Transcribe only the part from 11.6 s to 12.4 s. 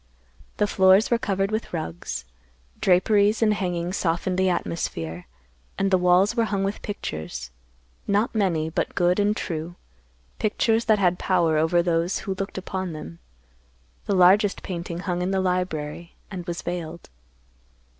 those who